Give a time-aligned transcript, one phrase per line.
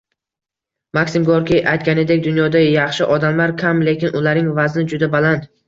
[0.97, 5.51] Maksim Gorkiy aytganidek, dunyoda yaxshi odamlar kam, lekin ularning vazni juda baland